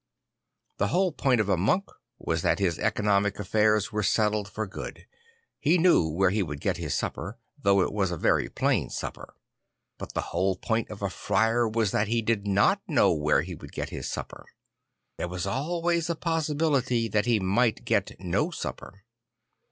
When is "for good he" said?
4.49-5.77